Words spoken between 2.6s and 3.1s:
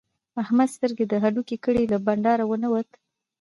نه وت.